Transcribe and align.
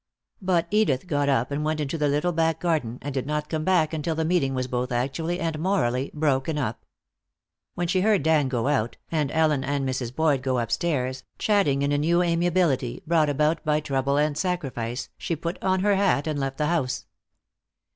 But 0.41 0.65
Edith 0.71 1.05
got 1.05 1.29
up 1.29 1.51
and 1.51 1.63
went 1.63 1.79
out 1.79 1.83
into 1.83 1.97
the 1.99 2.07
little 2.07 2.31
back 2.31 2.59
garden, 2.59 2.97
and 3.03 3.13
did 3.13 3.27
not 3.27 3.49
come 3.49 3.63
back 3.63 3.93
until 3.93 4.15
the 4.15 4.25
meeting 4.25 4.55
was 4.55 4.65
both 4.65 4.91
actually 4.91 5.39
and 5.39 5.59
morally 5.59 6.09
broken 6.15 6.57
up. 6.57 6.83
When 7.75 7.87
she 7.87 8.01
heard 8.01 8.23
Dan 8.23 8.47
go 8.47 8.67
out, 8.67 8.97
and 9.11 9.29
Ellen 9.31 9.63
and 9.63 9.87
Mrs. 9.87 10.15
Boyd 10.15 10.41
go 10.41 10.57
upstairs, 10.57 11.23
chatting 11.37 11.83
in 11.83 11.91
a 11.91 11.99
new 11.99 12.23
amiability 12.23 13.03
brought 13.05 13.29
about 13.29 13.63
by 13.63 13.79
trouble 13.79 14.17
and 14.17 14.35
sacrifice, 14.35 15.09
she 15.19 15.35
put 15.35 15.61
on 15.63 15.81
her 15.81 15.93
hat 15.95 16.25
and 16.25 16.39
left 16.39 16.57
the 16.57 16.65
house. 16.65 17.05